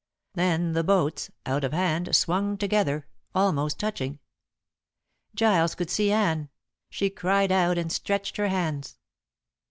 Then 0.33 0.71
the 0.71 0.83
boats, 0.83 1.29
out 1.45 1.63
of 1.63 1.73
hand, 1.73 2.15
swung 2.15 2.57
together, 2.57 3.05
almost 3.35 3.79
touching. 3.79 4.17
Giles 5.35 5.75
could 5.75 5.91
see 5.91 6.11
Anne. 6.11 6.49
She 6.89 7.11
cried 7.11 7.51
out 7.51 7.77
and 7.77 7.91
stretched 7.91 8.37
her 8.37 8.47
hands. 8.47 8.97